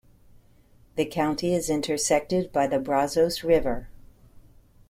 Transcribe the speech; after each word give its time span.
The 0.95 1.05
county 1.05 1.53
is 1.53 1.69
intersected 1.69 2.51
by 2.51 2.65
the 2.65 2.79
Brazos 2.79 3.43
River. 3.43 3.87